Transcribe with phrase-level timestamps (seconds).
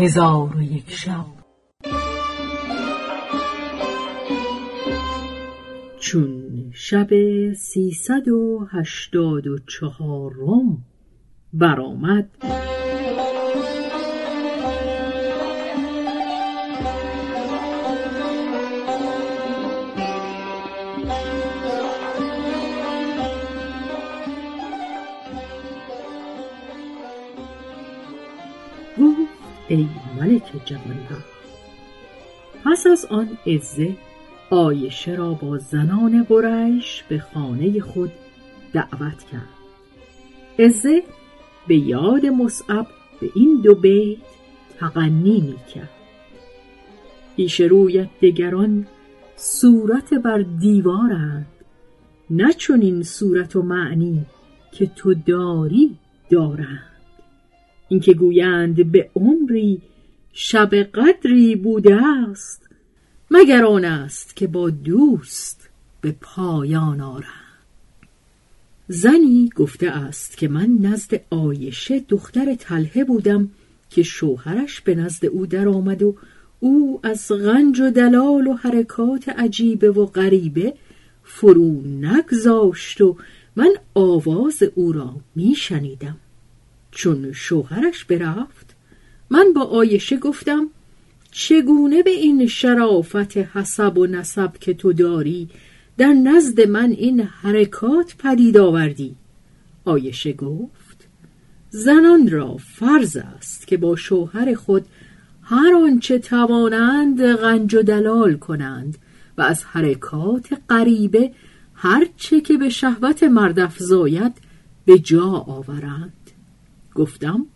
[0.00, 1.24] هزار و یک شب.
[5.98, 6.42] چون
[6.74, 7.08] شب
[7.52, 10.84] سیصد و هشتاد و چهارم
[11.52, 12.30] برآمد.
[29.70, 29.88] ای
[30.20, 31.30] ملک جوانبخت
[32.64, 33.96] پس از آن عزه
[34.50, 38.12] آیشه را با زنان قریش به خانه خود
[38.72, 39.48] دعوت کرد.
[40.58, 41.02] عزه
[41.66, 42.86] به یاد مصعب
[43.20, 44.18] به این دو بیت
[44.78, 45.90] تغنی می کرد
[47.36, 48.86] پیش رویت دگران
[49.36, 51.46] صورت بر دیوارند.
[52.30, 54.26] نه این صورت و معنی
[54.72, 55.96] که تو داری
[56.30, 56.99] دارند.
[57.90, 59.80] اینکه گویند به عمری
[60.32, 62.68] شب قدری بوده است
[63.30, 65.68] مگر آن است که با دوست
[66.00, 67.50] به پایان آرند
[68.88, 73.50] زنی گفته است که من نزد آیشه دختر تله بودم
[73.90, 76.16] که شوهرش به نزد او درآمد و
[76.60, 80.74] او از غنج و دلال و حرکات عجیبه و غریبه
[81.24, 83.16] فرو نگذاشت و
[83.56, 86.16] من آواز او را می شنیدم
[86.90, 88.76] چون شوهرش برفت
[89.30, 90.66] من با آیشه گفتم
[91.32, 95.48] چگونه به این شرافت حسب و نسب که تو داری
[95.98, 99.16] در نزد من این حرکات پدید آوردی؟
[99.84, 101.08] آیشه گفت
[101.70, 104.86] زنان را فرض است که با شوهر خود
[105.42, 108.98] هر آنچه توانند غنج و دلال کنند
[109.38, 111.32] و از حرکات غریبه
[111.74, 114.32] هر چه که به شهوت مرد افزاید
[114.84, 116.19] به جا آورند.
[116.94, 117.46] گفتم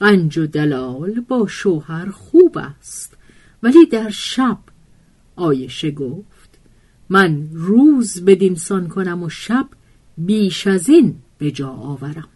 [0.00, 3.16] غنج و دلال با شوهر خوب است.
[3.62, 4.58] ولی در شب
[5.36, 6.58] آیشه گفت
[7.08, 9.68] من روز بدینسان کنم و شب
[10.18, 12.28] بیش از این به جا آورم.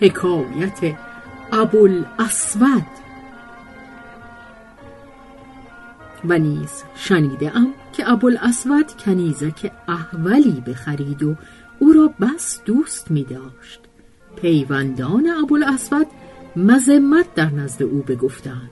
[0.00, 0.96] حکایت
[1.52, 2.86] ابوالاسود
[6.24, 11.36] و نیز شنیده ام که ابوالاسود کنیزک احولی بخرید و
[11.78, 13.80] او را بس دوست می داشت
[14.36, 16.06] پیوندان ابوالاسود
[16.56, 18.70] مذمت در نزد او بگفتند.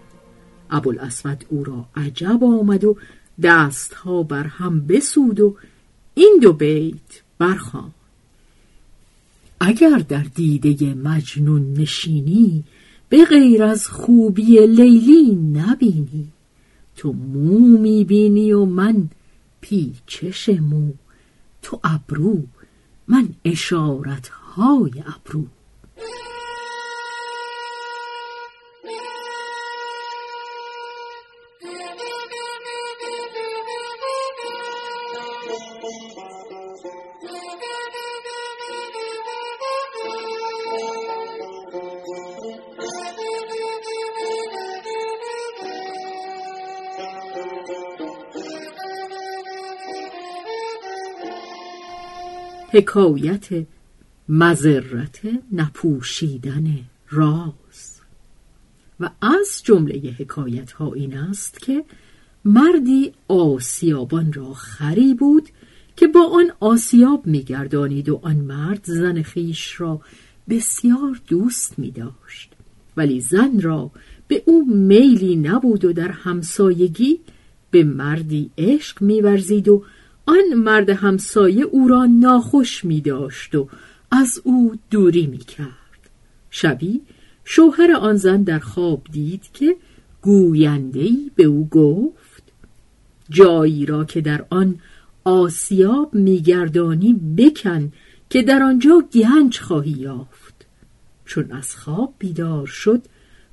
[0.70, 2.96] ابوالاسود او را عجب آمد و
[3.42, 5.56] دستها بر هم بسود و
[6.14, 7.94] این دو بیت برخواند
[9.60, 12.64] اگر در دیده مجنون نشینی
[13.08, 16.28] به غیر از خوبی لیلی نبینی.
[17.00, 19.08] تو مو می‌بینی و من
[19.60, 20.92] پیچش مو
[21.62, 22.42] تو ابرو
[23.08, 25.46] من اشارت های ابرو.
[52.72, 53.66] حکایت
[54.28, 55.20] مذرت
[55.52, 56.78] نپوشیدن
[57.10, 58.00] راز.
[59.00, 61.84] و از جمله حکایت ها این است که
[62.44, 65.48] مردی آسیابان را خری بود
[65.96, 70.00] که با آن آسیاب میگردانید و آن مرد زن خیش را
[70.48, 72.52] بسیار دوست می داشت
[72.96, 73.90] ولی زن را
[74.28, 77.20] به او میلی نبود و در همسایگی
[77.70, 79.84] به مردی عشق میورزید و
[80.30, 83.68] آن مرد همسایه او را ناخوش می داشت و
[84.10, 86.10] از او دوری می کرد.
[86.50, 87.00] شبی
[87.44, 89.76] شوهر آن زن در خواب دید که
[90.22, 92.42] گویندهی به او گفت
[93.30, 94.78] جایی را که در آن
[95.24, 97.92] آسیاب میگردانی بکن
[98.30, 100.66] که در آنجا گنج خواهی یافت
[101.24, 103.02] چون از خواب بیدار شد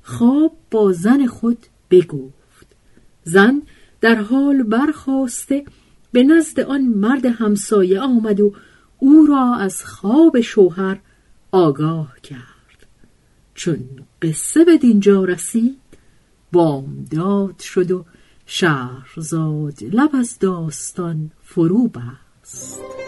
[0.02, 1.58] خواب با زن خود
[1.90, 2.66] بگفت
[3.24, 3.62] زن
[4.00, 5.64] در حال برخواسته
[6.12, 8.54] به نزد آن مرد همسایه آمد و
[8.98, 11.00] او را از خواب شوهر
[11.52, 12.86] آگاه کرد.
[13.54, 13.78] چون
[14.22, 15.78] قصه به دینجا رسید
[16.52, 18.04] بامداد شد و
[18.46, 23.07] شهرزاد لب از داستان فرو بست.